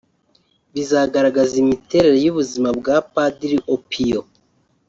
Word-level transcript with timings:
bizagaragaza 0.73 1.53
imiterere 1.63 2.17
y’ubuzima 2.25 2.69
bwa 2.79 2.97
Padiri 3.13 3.57
Opio 3.75 4.19